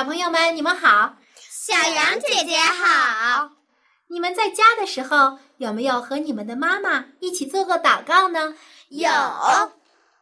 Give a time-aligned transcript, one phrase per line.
[0.00, 1.16] 小朋友们，你们好！
[1.50, 3.50] 小羊姐姐好！
[4.06, 8.54] 你们在家的时候有没有和你们的妈妈一起做过祷告呢？
[8.88, 9.10] 有，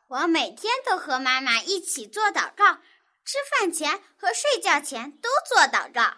[0.08, 2.78] 我每天都和妈妈一起做祷告，
[3.24, 6.16] 吃饭前和睡觉前都做祷告。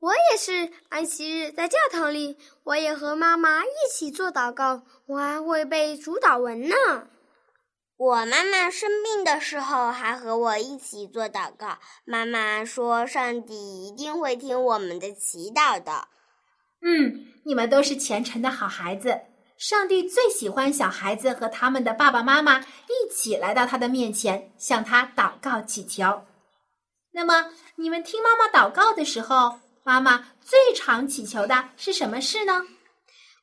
[0.00, 6.74] 我也是，安息日在教堂里，我也和妈妈一起做祷告，我还会背主祷文呢。
[8.02, 11.78] 我妈妈生病的时候还和我一起做祷告。
[12.04, 16.08] 妈妈说：“上帝一定会听我们的祈祷的。”
[16.82, 19.20] 嗯，你们都是虔诚的好孩子。
[19.56, 26.24] 上帝最喜欢小孩子和他们的爸爸妈妈一起来到他的面前，向他祷告祈求。
[27.12, 32.62] 那么，你们听妈妈祷告的时候，妈妈最常祈求的是什么事呢？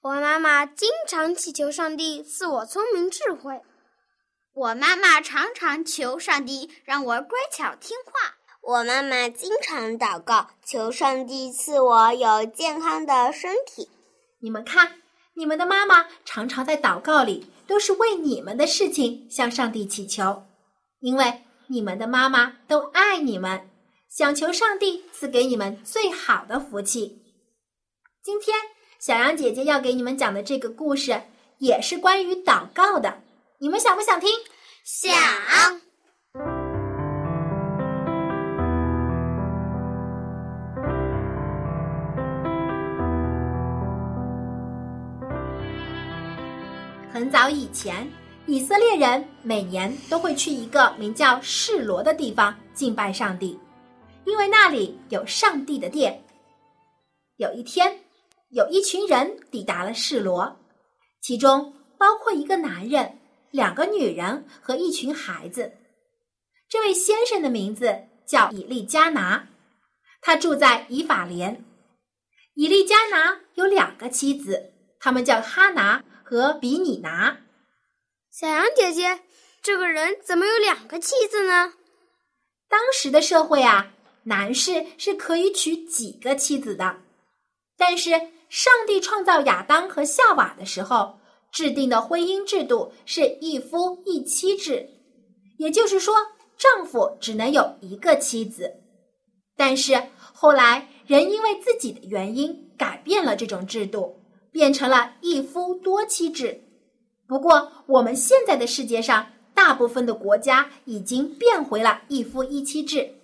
[0.01, 3.61] 我妈妈经常祈求上帝赐我聪明智慧。
[4.53, 8.35] 我妈妈常常求上帝让我乖巧听话。
[8.61, 13.89] 我妈妈经常祷告，求上帝赐我有健康的身体。
[14.41, 15.01] 你们看，
[15.35, 20.43] 你们的妈妈常常在祷告里都是为你们的事情向上帝祈求，
[20.99, 23.69] 因为你们的妈妈都爱你们，
[24.09, 27.21] 想求上帝赐给你们最好的福气。
[28.21, 28.57] 今天，
[28.99, 31.21] 小羊姐姐要给你们讲的这个故事
[31.59, 33.21] 也是关于祷告的。
[33.61, 34.29] 你们想不想听？
[34.85, 35.11] 想。
[47.11, 48.09] 很早以前，
[48.45, 53.59] 以色列人每年都会去一个名叫示罗的地方敬拜上帝，
[54.23, 56.17] 因为那里有上帝的殿。
[57.35, 57.93] 有一天，
[58.51, 60.49] 有一群人抵达了示罗，
[61.19, 63.18] 其中包括一个男人。
[63.51, 65.73] 两个女人和一群孩子。
[66.67, 69.47] 这位先生的名字叫以利加拿，
[70.21, 71.65] 他住在以法莲。
[72.53, 77.37] 以利加拿有两个妻子，他们叫哈拿和比尼拿。
[78.31, 79.21] 小羊姐姐，
[79.61, 81.73] 这个人怎么有两个妻子呢？
[82.67, 83.93] 当时的社会啊，
[84.23, 86.97] 男士是可以娶几个妻子的，
[87.75, 88.11] 但是
[88.47, 91.18] 上帝创造亚当和夏娃的时候。
[91.51, 94.87] 制定的婚姻制度是一夫一妻制，
[95.57, 96.13] 也就是说，
[96.57, 98.71] 丈夫只能有一个妻子。
[99.57, 100.01] 但是
[100.33, 104.15] 后来人因为自己的原因改变了这种制度，
[104.51, 106.61] 变成了一夫多妻制。
[107.27, 113.15] 不过，我们现在的世界上大部分的国家已经变回了一夫一妻制。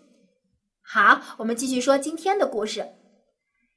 [0.81, 2.87] 好，我们继续说今天的故事。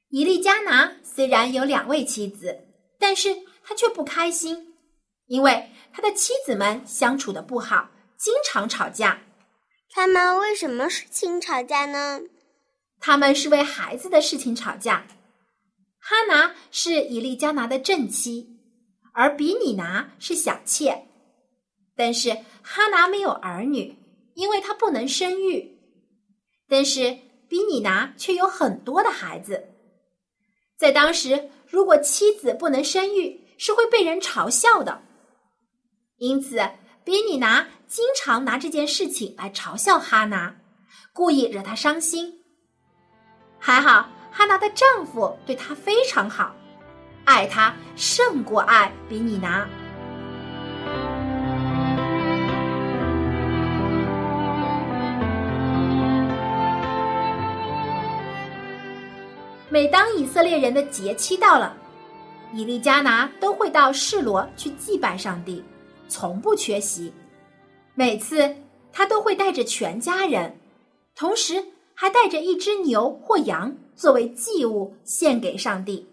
[0.09, 2.57] 伊利加拿虽然有两位妻子，
[2.99, 3.47] 但是。
[3.69, 4.73] 他却不开心，
[5.27, 9.21] 因为他的妻子们相处的不好，经常吵架。
[9.91, 12.21] 他们为什么事情吵架呢？
[12.99, 15.05] 他们是为孩子的事情吵架。
[15.99, 18.57] 哈拿是以利加拿的正妻，
[19.13, 21.05] 而比拟拿是小妾。
[21.95, 22.31] 但是
[22.63, 23.95] 哈拿没有儿女，
[24.33, 25.77] 因为她不能生育。
[26.67, 27.15] 但是
[27.47, 29.69] 比拟拿却有很多的孩子。
[30.75, 35.01] 在当时，如果妻子不能生育，是会被人嘲笑的，
[36.15, 36.57] 因此
[37.03, 40.55] 比尼拿经常拿这件事情来嘲笑哈拿，
[41.11, 42.33] 故意惹她伤心。
[43.59, 46.55] 还好哈拿的丈夫对她非常好，
[47.25, 49.67] 爱她胜过爱比尼拿。
[59.67, 61.75] 每当以色列人的节期到了。
[62.51, 65.63] 以利加拿都会到示罗去祭拜上帝，
[66.07, 67.13] 从不缺席。
[67.93, 68.55] 每次
[68.91, 70.59] 他都会带着全家人，
[71.15, 71.63] 同时
[71.93, 76.07] 还带着一只牛或羊作为祭物献给上帝。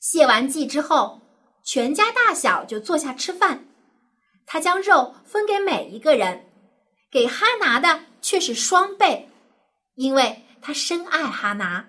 [0.00, 1.20] 谢完祭之后，
[1.64, 3.66] 全家大小就坐下吃饭。
[4.46, 6.46] 他将肉分给每一个人，
[7.10, 9.28] 给哈拿的却是双倍，
[9.96, 11.86] 因为他深爱哈拿。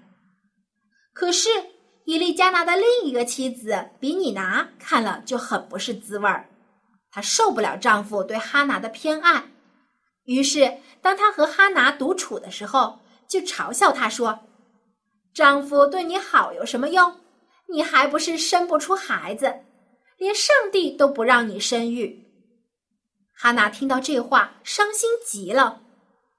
[1.13, 1.49] 可是。
[2.11, 6.49] 伊利加拿的另一个妻子比拟拿看了就很不是滋味儿，
[7.09, 9.45] 她受不了丈夫对哈拿的偏爱，
[10.25, 12.99] 于是，当她和哈拿独处的时候，
[13.29, 14.39] 就嘲笑他说
[15.33, 17.15] ：“丈夫对你好有什么用？
[17.69, 19.61] 你还不是生不出孩子，
[20.17, 22.27] 连上帝都不让你生育。”
[23.39, 25.81] 哈娜听到这话，伤心极了。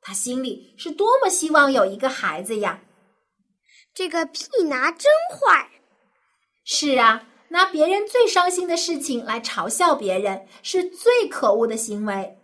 [0.03, 2.79] 她心里是多么希望有一个孩子呀！
[3.95, 5.71] 这个屁拿真坏。
[6.65, 12.39] 是啊，拿别人最伤心的事情来嘲笑别人，是最可恶的行为。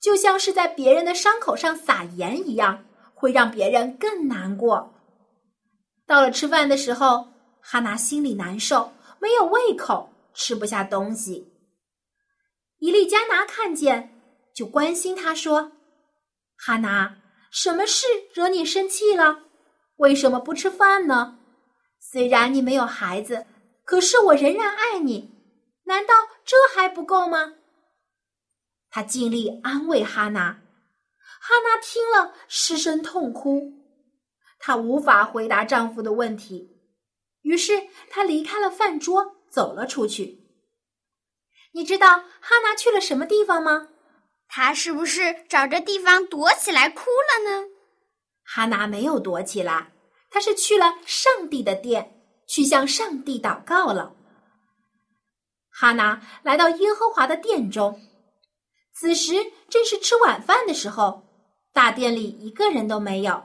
[0.00, 4.94] 就像是在别人的伤口上撒盐一样，会让别人更难过。
[6.06, 7.28] 到了吃饭的时候，
[7.60, 11.52] 哈娜心里难受，没有胃口，吃不下东西。
[12.78, 14.20] 伊利加拿看见，
[14.54, 15.72] 就关心他说
[16.56, 17.18] ：“哈娜，
[17.52, 19.49] 什么事惹你生气了？
[20.00, 21.38] 为什么不吃饭呢？
[21.98, 23.46] 虽然你没有孩子，
[23.84, 25.30] 可是我仍然爱你。
[25.84, 26.14] 难道
[26.44, 27.54] 这还不够吗？”
[28.88, 30.62] 他尽力安慰哈娜，
[31.42, 33.74] 哈娜听了失声痛哭。
[34.58, 36.80] 她无法回答丈夫的问题，
[37.42, 40.40] 于是她离开了饭桌，走了出去。
[41.72, 42.08] 你知道
[42.40, 43.88] 哈娜去了什么地方吗？
[44.48, 47.69] 她是不是找着地方躲起来哭了呢？
[48.52, 49.92] 哈娜没有躲起来，
[50.28, 54.16] 她是去了上帝的殿，去向上帝祷告了。
[55.70, 58.00] 哈娜来到耶和华的殿中。
[58.92, 61.22] 此时正是吃晚饭的时候，
[61.72, 63.44] 大殿里一个人都没有，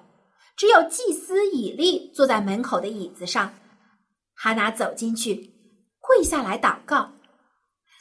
[0.57, 3.53] 只有祭司以利坐在门口的椅子上。
[4.33, 5.53] 哈娜走进去，
[5.99, 7.11] 跪下来祷告。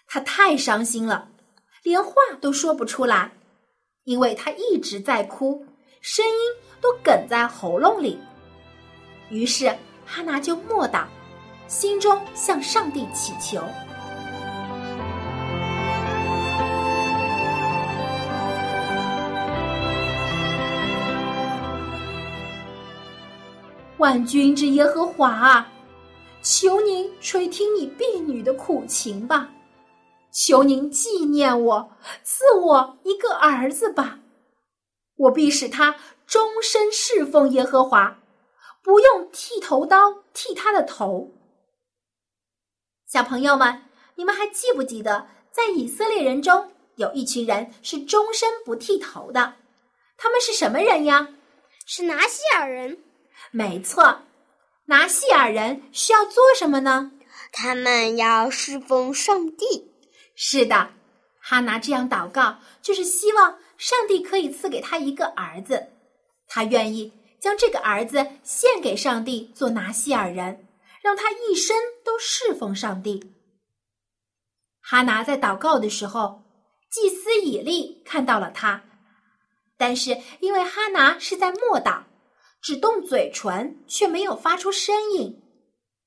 [0.06, 1.28] 他太伤心了，
[1.82, 3.32] 连话都说不出来，
[4.04, 5.66] 因为他一直在哭，
[6.00, 6.32] 声音
[6.84, 8.20] 都哽在喉咙里。
[9.31, 11.04] 于是哈娜就默祷，
[11.66, 13.62] 心中向上帝祈求。
[23.96, 25.72] 万军之耶和华啊，
[26.42, 29.48] 求您垂听你婢女的苦情吧，
[30.30, 31.90] 求您纪念我，
[32.22, 34.19] 赐我一个儿子吧，
[35.16, 35.94] 我必使他
[36.26, 38.19] 终身侍奉耶和华，
[38.82, 41.32] 不用剃头刀剃他的头。
[43.06, 43.85] 小朋友们，
[44.17, 49.55] 你们还记不记得，在以色列人中有一群人是终身不剃头的？
[50.17, 51.29] 他们是什么人呀？
[51.87, 52.99] 是拿西尔人。
[53.50, 54.23] 没错，
[54.87, 57.12] 拿西尔人需要做什么呢？
[57.53, 59.93] 他们要侍奉上帝。
[60.35, 60.91] 是的，
[61.41, 65.91] 哈拿这样祷告，就是希望上帝可以赐给他一个儿子。
[66.54, 70.68] 他愿意将这个儿子献给上帝做拿西尔人，
[71.02, 73.34] 让他一生都侍奉上帝。
[74.80, 76.44] 哈拿在祷告的时候，
[76.92, 78.84] 祭司以利看到了他，
[79.76, 82.04] 但是因为哈拿是在默祷。
[82.62, 85.42] 只动嘴唇，却没有发出声音，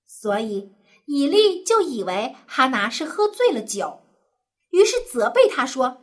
[0.06, 0.72] 所以
[1.08, 4.00] 以利就以为哈拿是喝醉了酒，
[4.70, 6.02] 于是责备他说：“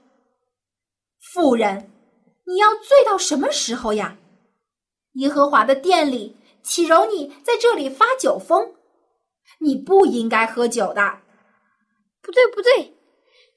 [1.33, 1.91] 妇人，
[2.45, 4.19] 你要醉到什么时候呀？
[5.15, 8.75] 耶和华的殿里岂容你在这里发酒疯？
[9.59, 11.19] 你不应该喝酒的。”
[12.23, 12.97] 不对，不对，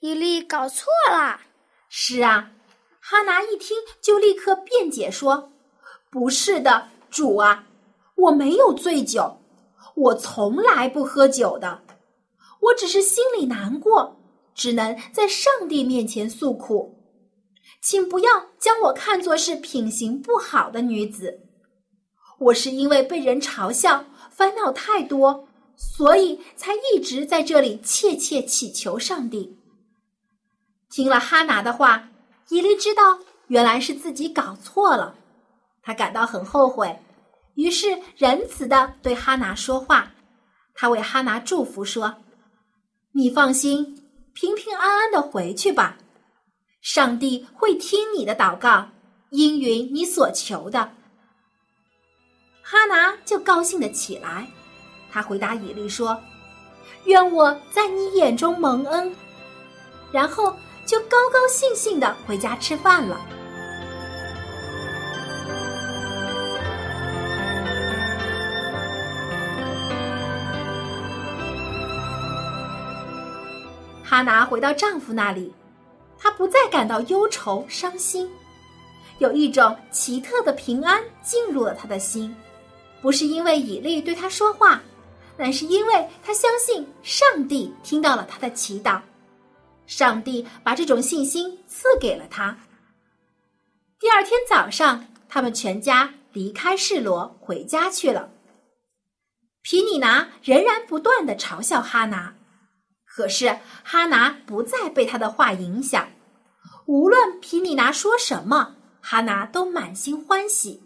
[0.01, 1.39] 伊利搞错了。
[1.89, 2.51] 是啊，
[2.99, 5.51] 哈拿一听就立刻辩解说。
[6.09, 7.67] 不是的，主啊，
[8.15, 9.37] 我没有醉酒，
[9.95, 11.81] 我从来不喝酒的，
[12.59, 14.19] 我只是心里难过，
[14.53, 17.03] 只能在上帝面前诉苦，
[17.81, 21.46] 请不要将我看作是品行不好的女子。
[22.39, 29.57] 我是因为被人嘲笑，烦恼太多，所以才一直在这里切切祈求上帝。
[30.89, 32.09] 听了哈拿的话，
[32.49, 35.15] 伊利知道原来是自己搞错了。
[35.81, 36.99] 他感到很后悔，
[37.55, 40.11] 于是仁慈的对哈拿说话。
[40.75, 42.13] 他为哈拿祝福说
[43.13, 44.03] ：“你放心，
[44.33, 45.97] 平平安安的回去吧。
[46.81, 48.89] 上帝会听你的祷告，
[49.31, 50.91] 应允你所求的。”
[52.69, 54.45] 哈拿就高兴的起来。
[55.09, 56.21] 他回答以利说
[57.07, 59.15] ：“愿我在你眼中蒙恩。”
[60.11, 60.53] 然后
[60.85, 63.17] 就高高兴兴的回家吃饭了。
[74.03, 75.53] 哈拿回到丈夫那里，
[76.19, 78.29] 她不再感到忧愁伤心，
[79.19, 82.35] 有一种奇特的平安进入了她的心。
[83.01, 84.81] 不是因为以利对他说话，
[85.37, 88.99] 乃是因为他相信上帝听到了他的祈祷，
[89.85, 92.57] 上帝把这种信心赐给了他。
[93.99, 98.29] 第二天早上，他们全家离开示罗回家去了。
[99.61, 102.35] 皮尼拿仍然不断的嘲笑哈拿，
[103.05, 106.07] 可是哈拿不再被他的话影响。
[106.85, 110.81] 无论皮尼拿说什么，哈拿都满心欢喜。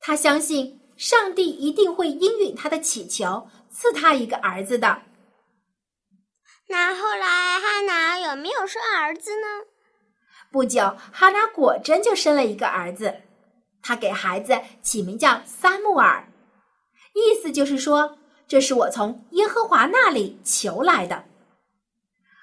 [0.00, 5.02] 他相信上帝一定会应允他的祈求，赐他一个儿子的。
[6.68, 9.66] 那后来哈拿有没有生儿子呢？
[10.52, 13.22] 不久，哈拿果真就生了一个儿子，
[13.82, 16.28] 他给孩子起名叫撒木尔，
[17.14, 18.16] 意思就是说
[18.46, 21.24] 这是我从耶和华那里求来的。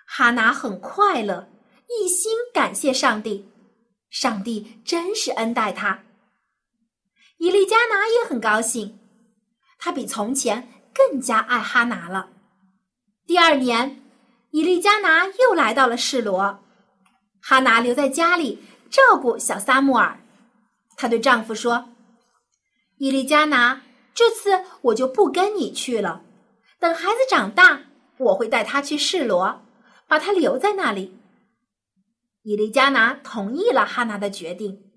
[0.05, 1.47] 哈拿很快乐。
[1.87, 3.49] 一心感谢上帝，
[4.09, 6.03] 上帝真是恩待他。
[7.39, 8.99] 伊利加拿也很高兴，
[9.77, 12.31] 他比从前更加爱哈拿了。
[13.25, 14.03] 第二年，
[14.51, 16.59] 伊利加拿又来到了示罗，
[17.41, 20.19] 哈拿留在家里照顾小撒穆尔。
[20.97, 21.87] 她对丈夫说
[22.99, 26.21] ：“伊利加拿，这次我就不跟你去了。
[26.77, 27.83] 等孩子长大，
[28.17, 29.61] 我会带他去示罗，
[30.09, 31.17] 把他留在那里。”
[32.43, 34.91] 伊丽加拿同意了哈拿的决定，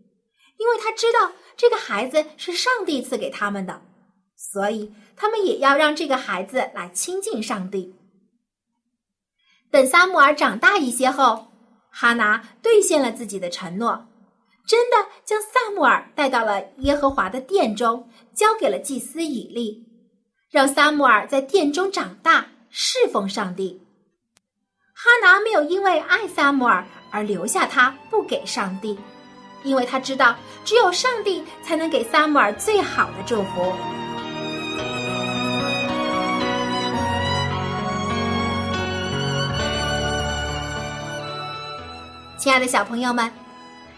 [0.57, 3.83] 因为他知道这个孩子是上帝赐给他们的，
[4.37, 7.95] 所以他们也要让这个孩子来亲近上帝。
[9.71, 11.53] 等撒母耳长大一些后，
[11.91, 14.09] 哈拿兑现了自己的承诺，
[14.67, 19.87] 真的将萨母尔带到了耶和华的殿中，交给了祭司以利，
[20.51, 23.87] 让撒母耳在殿中长大，侍奉上帝。
[24.95, 26.87] 哈拿没有因为爱撒母耳。
[27.15, 28.99] 而留下他不给上帝，
[29.65, 33.73] 因为他知道只有上帝才能给萨姆尔最好的祝福。
[42.39, 43.31] 亲爱的小朋友们，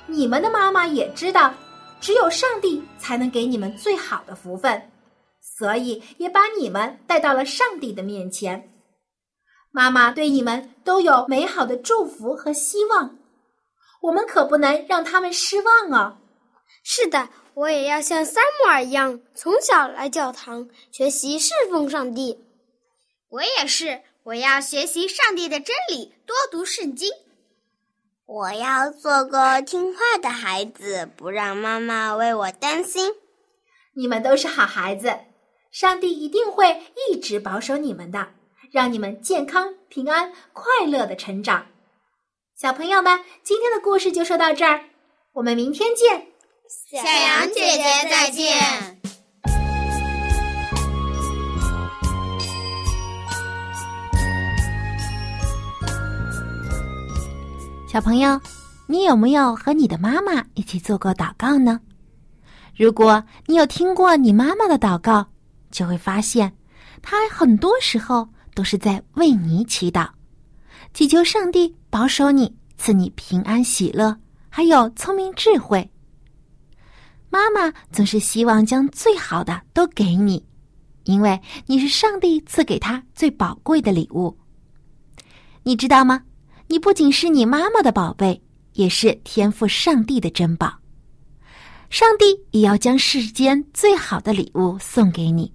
[0.07, 1.55] 你们的妈妈也知道，
[1.99, 4.91] 只有上帝才能给你们最好的福分，
[5.41, 8.71] 所以也把你们带到了上帝的面前。
[9.71, 13.17] 妈妈对你们都有美好的祝福和希望，
[14.05, 16.19] 我们可不能让他们失望啊。
[16.83, 22.45] 是的，我也要像萨姆尔一样，从小来教堂学习侍奉上帝。
[23.31, 27.11] 我也是，我要学习上帝的真理，多读圣经。
[28.27, 33.15] 我要做个听话的孩子，不让妈妈为我担心。
[33.95, 35.19] 你们都是好孩子，
[35.71, 38.29] 上帝一定会一直保守你们的。
[38.71, 41.67] 让你们健康、平安、快乐的成长，
[42.57, 44.81] 小朋友们，今天的故事就说到这儿，
[45.33, 46.29] 我们明天见。
[46.69, 49.01] 小羊姐姐再见。
[57.89, 58.41] 小朋友，
[58.87, 61.81] 你有没有和你的妈妈一起做过祷告呢？
[62.77, 65.27] 如果你有听过你妈妈的祷告，
[65.73, 66.57] 就会发现，
[67.03, 68.29] 她很多时候。
[68.55, 70.11] 都是在为你祈祷，
[70.93, 75.89] 祈求上帝保守你，赐你平安喜乐，还有聪明智慧。
[77.31, 80.45] 妈妈总是希望将最好的都给你，
[81.05, 84.37] 因为你是上帝赐给他最宝贵的礼物。
[85.63, 86.21] 你知道吗？
[86.67, 90.77] 你不仅是你妈妈的宝贝，也是天赋上帝的珍宝。
[91.91, 95.55] 上帝也要将世间最好的礼物送给你，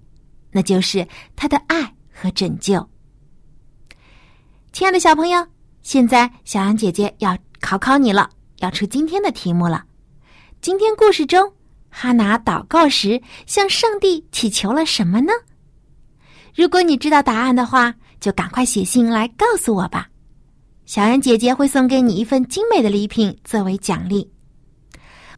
[0.50, 1.06] 那就是
[1.36, 1.94] 他的爱。
[2.10, 2.88] 和拯救，
[4.72, 5.46] 亲爱的小朋友，
[5.90, 8.30] 现在小羊姐姐要考考你了，
[8.60, 9.84] 要出今天的题目了。
[10.60, 11.52] 今天故事中，
[11.88, 15.32] 哈拿祷告时向上帝祈求了什么呢？
[16.54, 20.08] 如果你知道答案的话，就赶快写信来告诉我吧。
[20.86, 24.30] 小羊姐姐会送给你一份精美的礼品作为奖励。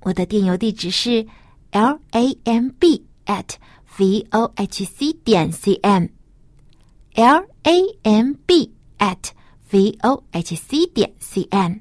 [0.02, 1.26] 我的电邮地址是
[1.70, 3.54] l a m b at
[3.96, 6.08] v o h c 点 c m。
[7.14, 9.30] l a m b at
[9.72, 11.80] v o h c 点 c n。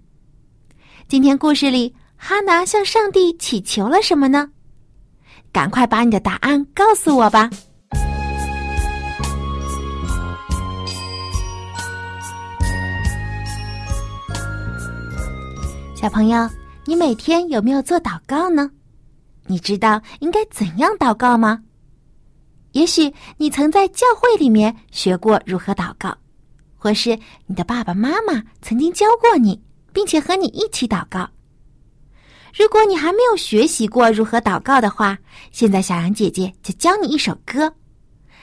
[1.10, 4.50] 今天故事里，哈拿向上帝祈求了什么呢？
[5.52, 7.50] 赶快把你的答案告诉我吧！
[15.94, 16.50] 小朋友，
[16.86, 18.72] 你每天有没有做祷告呢？
[19.48, 21.62] 你知道应该怎样祷告吗？
[22.72, 26.16] 也许你曾在教会里面学过如何祷告，
[26.82, 29.62] 或是你的爸爸妈妈曾经教过你，
[29.94, 31.30] 并且和你一起祷告。
[32.58, 35.16] 如果你还没有学习过如何祷告的话，
[35.52, 37.72] 现在小羊姐姐就教你一首歌，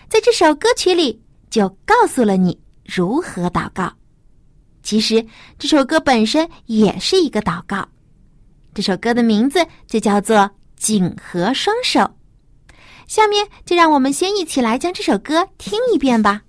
[0.09, 3.93] 在这首歌曲里就告诉了你如何祷告。
[4.85, 5.27] 其实
[5.59, 7.89] 这首歌本身也是一个祷告，
[8.73, 10.37] 这首歌的名字就叫做
[10.77, 11.99] 《紧合双手》。
[13.09, 16.41] 下面就让我们先一起来将这首歌听一遍吧。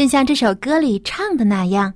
[0.00, 1.92] 正像这首歌里唱的那样，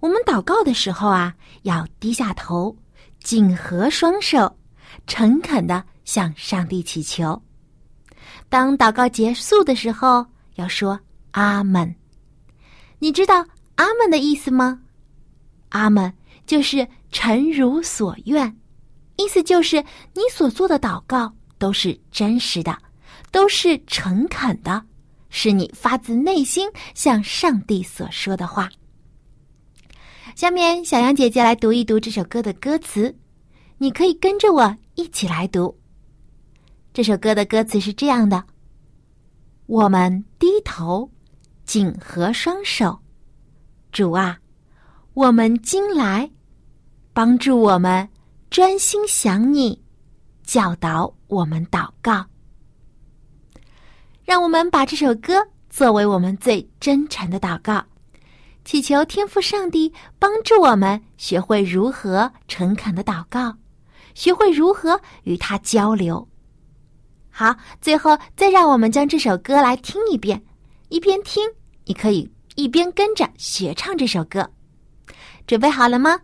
[0.00, 2.76] 我们祷告的时候啊，要低下头，
[3.22, 4.52] 紧合双手，
[5.06, 7.40] 诚恳的向上帝祈求。
[8.48, 10.26] 当祷告结束的时候，
[10.56, 10.98] 要说
[11.30, 11.94] “阿门”。
[12.98, 14.80] 你知道“阿门”的意思吗
[15.70, 16.12] ？“阿门”
[16.46, 18.56] 就是诚如所愿，
[19.18, 19.76] 意思就是
[20.14, 22.76] 你所做的祷告都是真实的，
[23.30, 24.84] 都是诚恳的。
[25.38, 28.70] 是你发自内心向上帝所说的话。
[30.34, 33.14] 下面，小杨姐姐来读一读这首歌的歌词，
[33.76, 35.78] 你可以跟着我一起来读。
[36.94, 38.42] 这首歌的歌词是这样的：
[39.66, 41.10] 我们低头，
[41.66, 42.98] 紧合双手，
[43.92, 44.38] 主啊，
[45.12, 46.30] 我们今来，
[47.12, 48.08] 帮助我们
[48.48, 49.78] 专心想你，
[50.44, 52.24] 教导我们祷告。
[54.26, 57.84] 让我们把这首歌作为我们最真诚的祷告，
[58.64, 63.56] 祈求天父上帝帮助我们学会如何诚恳的祷告，
[64.16, 66.26] 学会如何与他交流。
[67.30, 70.42] 好，最后再让我们将这首歌来听一遍，
[70.88, 71.48] 一边听，
[71.84, 74.50] 你可以一边跟着学唱这首歌。
[75.46, 76.18] 准备好了吗？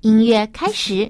[0.00, 1.08] 音乐开始。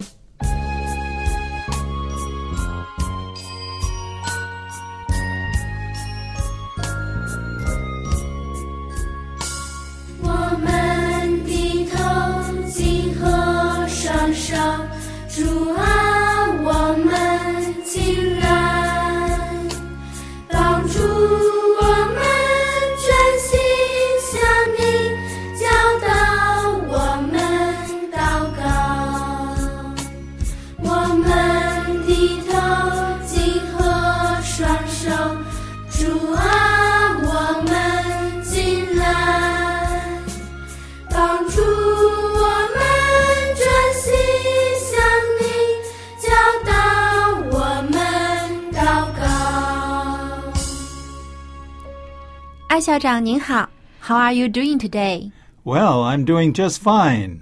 [52.95, 53.69] 校长您好，
[54.01, 55.31] How are you doing today？
[55.63, 57.41] Well, I'm doing just fine.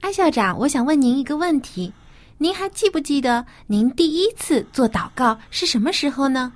[0.00, 1.92] 艾校长，我想问您一个问题，
[2.38, 6.52] 您还记不记得您第一次做祷告是什么时候呢？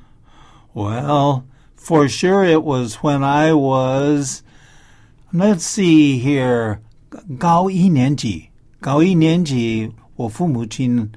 [0.75, 1.43] Well,
[1.79, 4.43] for sure it was when I was,
[5.33, 6.81] let's see here,
[7.39, 8.49] 高一年级。
[8.81, 11.13] 高一年级，我父母亲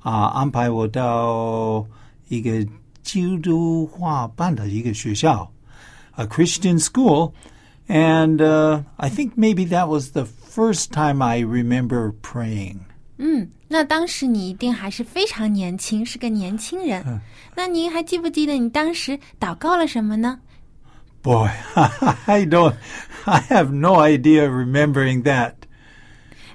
[0.00, 1.86] 啊安排我到
[2.28, 2.66] 一个
[3.02, 5.50] 基督化办的一个学校
[6.16, 7.32] ，a Christian school,
[7.88, 12.80] and uh, I think maybe that was the first time I remember praying.
[13.18, 17.20] 嗯，那当时你一定还是非常年轻，是个年轻人。
[17.56, 20.38] 那您还记不记得你当时祷告了什么呢？
[21.20, 21.50] Boy,
[22.26, 22.74] I don't,
[23.24, 25.54] I have no idea remembering that.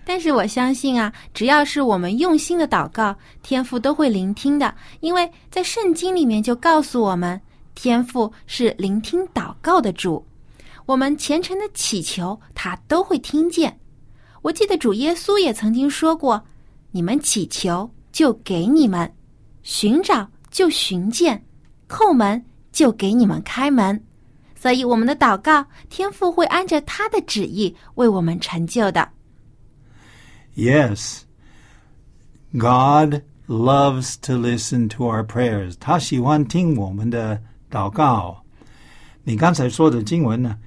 [0.06, 7.39] 但是我相信啊，只要是我们用心的祷告，天父都会聆听的，因为在圣经里面就告诉我们，
[7.78, 10.26] 天父是聆听祷告的主。
[10.84, 13.78] 我们虔诚的祈求，他都会听见。
[14.42, 16.44] 我记得主耶稣也曾经说过
[16.90, 19.08] ：“你们祈求，就给你们；
[19.62, 21.38] 寻找，就寻见；
[21.88, 24.04] 叩门，就给你们开门。”
[24.60, 29.08] 所以，我们的祷告，天父会按着他的旨意为我们成就的。
[30.56, 31.20] Yes,
[32.52, 35.74] God loves to listen to our prayers.
[35.78, 38.43] 他喜欢听我们的祷告。
[39.23, 40.58] 你刚才说的经文呢，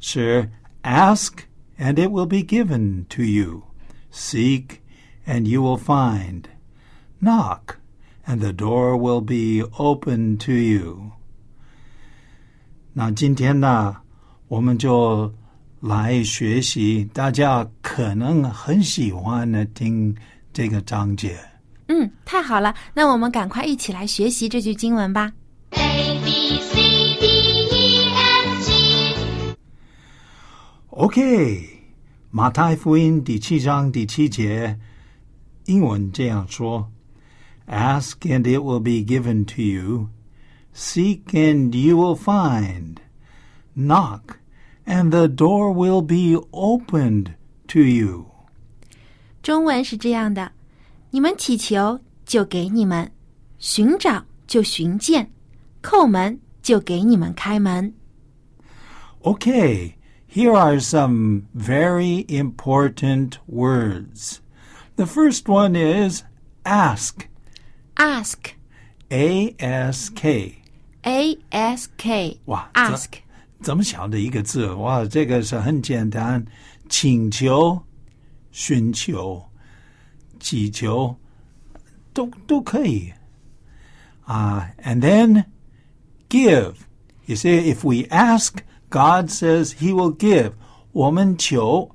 [0.00, 0.50] 是
[0.82, 1.32] Ask
[1.78, 3.62] and it will be given to you.
[4.12, 4.80] Seek
[5.26, 6.44] and you will find.
[7.20, 7.76] Knock
[8.26, 11.12] and the door will be open to you.
[12.92, 13.96] 那今天呢，
[14.48, 15.34] 我们就
[15.80, 20.16] 来学习，大家可能很喜欢的听
[20.52, 21.38] 这个章节。
[21.88, 25.32] 嗯，太好了，那我们赶快一起来学习这句经文吧。
[31.00, 31.68] OK，
[32.30, 34.78] 马太福音第七章第七节，
[35.66, 36.86] 英文这样说：“
[37.66, 40.08] Ask and it will be given to you;
[40.74, 42.96] seek and you will find;
[43.76, 44.36] knock
[44.86, 47.34] and the door will be opened
[47.68, 48.26] to you。”
[49.42, 50.52] 中文是这样的：
[51.10, 53.08] 你们祈求，就给你们；
[53.58, 55.26] 寻找，就寻见；
[55.82, 57.92] 叩门，就给你们开门。
[59.22, 59.94] Okay,
[60.30, 64.40] here are some very important words.
[64.96, 66.24] The first one is
[66.64, 67.28] ask.
[67.96, 68.54] Ask,
[69.10, 70.62] A S K。
[71.04, 73.08] A S K，哇这 ask，
[73.62, 76.44] 这么小的一个字，哇，这个是很简单，
[76.88, 77.80] 请求、
[78.50, 79.42] 寻求、
[80.40, 81.16] 祈求，
[82.12, 83.12] 都都可以。
[84.24, 85.44] 啊、a n d then
[86.28, 86.74] give.
[87.26, 88.58] You see, if we ask,
[88.90, 90.52] God says He will give.
[90.92, 91.94] 我们求，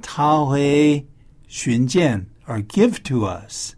[0.00, 1.06] 他会
[1.46, 3.74] 寻见 or give to us.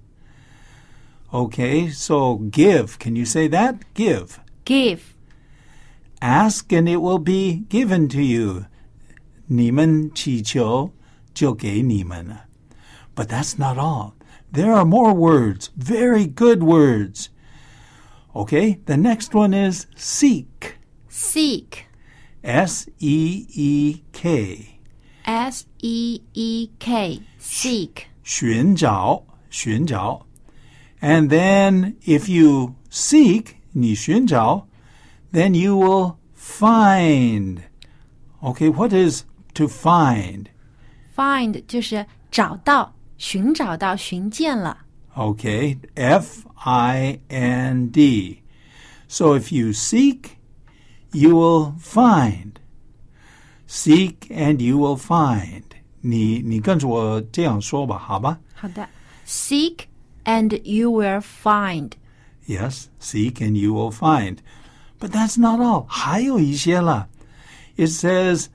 [1.30, 2.98] Okay, so give.
[2.98, 3.80] Can you say that?
[3.94, 4.38] Give.
[4.64, 5.00] give,
[6.20, 8.64] Ask and it will be given to you.
[9.46, 10.92] 你们祈求，
[11.34, 12.46] 就给你们了。
[13.14, 14.14] But that's not all.
[14.50, 17.28] There are more words, very good words.
[18.34, 20.78] Okay, the next one is seek.
[21.08, 21.86] seek,
[22.42, 24.80] S E E K.
[25.24, 28.06] S E E K, seek.
[28.22, 30.26] 寻找，寻找。
[31.00, 34.66] And then if you seek, 你寻找,
[35.32, 37.62] then you will find.
[38.42, 40.46] Okay, what is to find?
[41.16, 44.84] Find 就是找到、寻找到、寻见了。
[45.14, 48.42] Okay, F I N D.
[49.08, 50.36] So if you seek,
[51.12, 52.52] you will find.
[53.66, 55.62] Seek and you will find.
[56.00, 58.38] 你你跟着我这样说吧，好吧？
[58.54, 58.88] 好的，
[59.26, 59.86] seek
[60.24, 61.92] and you will find.
[62.46, 64.38] Yes, seek and you will find.
[65.00, 65.86] But that's not all.
[65.88, 67.08] 还有一些了。
[67.76, 68.46] It says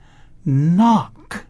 [0.46, 1.44] knock.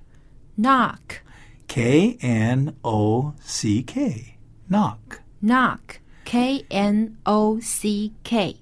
[0.58, 1.20] Knock,
[1.68, 4.36] K N O C K.
[4.68, 5.20] Knock.
[5.42, 8.56] knock, K N O C K.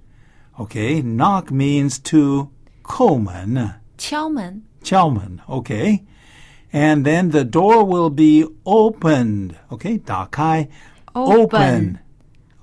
[0.58, 2.50] Okay, knock means to
[2.82, 6.02] 叩门,敲门敲门, okay?
[6.72, 9.54] And then the door will be opened.
[9.70, 10.68] Okay, 打开
[11.14, 11.98] Open.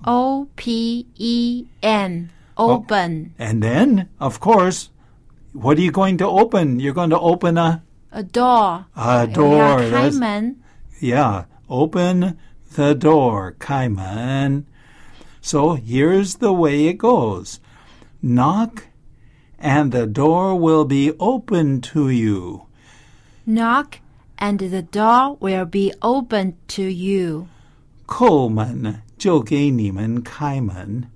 [0.06, 3.32] O P E N, open.
[3.40, 4.90] And then, of course,
[5.54, 6.80] what are you going to open?
[6.80, 8.86] You're going to open a A door.
[8.96, 9.58] a 我 door.
[9.58, 10.56] 要开 That's- 门。
[11.02, 12.38] Yeah, open
[12.76, 14.66] the door, 开门.
[15.42, 17.60] So here's the way it goes.
[18.22, 18.88] Knock
[19.60, 22.64] and the door will be open to you.
[23.46, 24.00] Knock
[24.38, 27.48] and the door will be opened to you.
[28.08, 31.10] 叩门就给你们开门.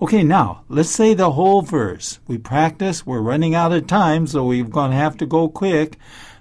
[0.00, 2.18] Okay, now let's say the whole verse.
[2.26, 3.06] We practice.
[3.06, 5.98] We're running out of time, so we're going to have to go quick.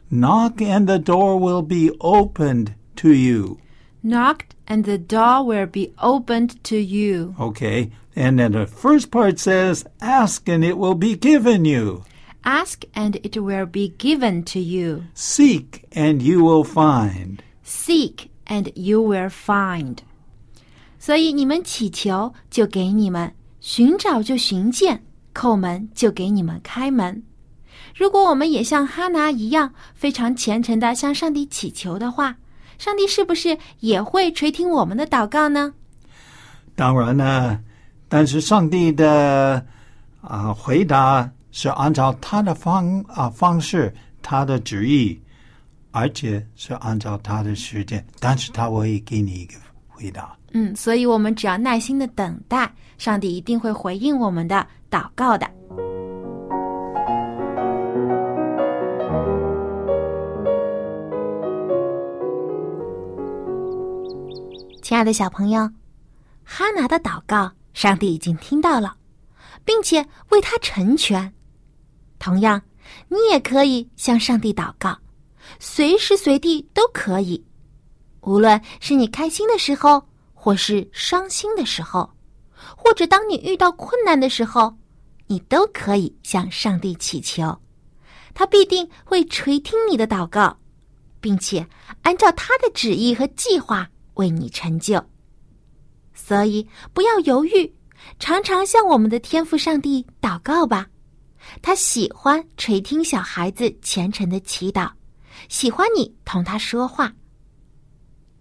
[0.10, 3.60] Knock and the door will be opened to you.
[4.04, 7.36] Knocked and the door will be opened to you.
[7.40, 12.04] Okay, and then the first part says, Ask and it will be given you.
[12.44, 15.04] Ask and it will be given to you.
[15.14, 17.42] Seek and you will find.
[17.64, 20.00] Seek and you will find.
[21.00, 25.00] 所以你们祈求，就给你们；寻找就寻见；
[25.34, 27.24] 叩门就给你们开门。
[27.96, 32.38] 如果我们也像哈拿一样，非常虔诚的向上帝祈求的话，
[32.78, 35.74] 上帝是不是也会垂听我们的祷告呢？
[36.76, 37.60] 当然呢，
[38.09, 39.65] 但是上帝的
[40.21, 45.21] 啊、回答是按照他的方啊、方式，他的旨意，
[45.91, 49.55] 而且是按照他的时间，但是他会给你一个
[49.87, 50.37] 回答。
[50.53, 55.47] 嗯，所以我们只要耐心的等待，上帝一定会回应我们的祷告的。
[64.83, 65.71] 亲爱的小朋友，
[66.45, 68.97] 哈拿的祷告，上帝已经听到了，
[69.65, 71.33] 并且为他成全。
[72.19, 72.61] 同样，
[73.09, 74.99] 你也可以向上帝祷告，
[75.61, 77.45] 随时随地都可以。
[78.23, 80.03] 无论是你开心的时候，
[80.35, 82.11] 或是伤心的时候，
[82.77, 84.77] 或者当你遇到困难的时候，
[85.27, 87.57] 你都可以向上帝祈求。
[88.35, 90.57] 他必定会垂听你的祷告，
[91.21, 91.67] 并且
[92.03, 95.05] 按照他的旨意和计划为你成就。
[96.29, 97.73] 所以不要犹豫，
[98.19, 100.87] 常常向我们的天父上帝祷告吧。
[101.63, 104.91] 他喜欢垂听小孩子虔诚的祈祷，
[105.49, 107.11] 喜欢你同他说话。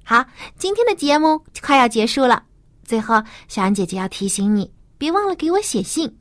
[0.03, 0.25] 好，
[0.57, 2.43] 今天的节目快要结束了，
[2.83, 6.13] 最后小安姐姐要提醒你，别忘了给我写信。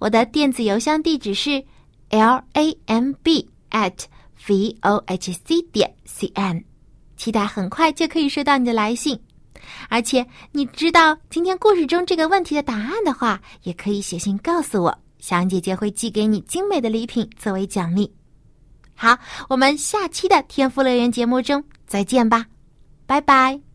[0.00, 1.64] 我的电子邮箱地址是
[2.10, 3.94] l a m b at
[4.48, 6.64] v o h c 点 c n，
[7.16, 9.16] 期待很快就可以收到你的来信。
[9.88, 14.98] 而且你知道今天故事中这个问题的答案的话，也可以写信告诉我。
[15.18, 18.12] 小姐姐会寄给你精美的礼品作为奖励。
[18.94, 19.16] 好，
[19.48, 22.46] 我们下期的天赋乐园节目中再见吧，
[23.06, 23.73] 拜拜。